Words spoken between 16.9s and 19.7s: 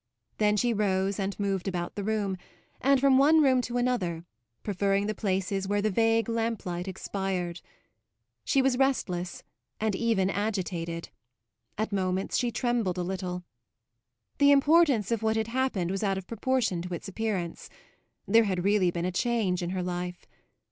its appearance; there had really been a change in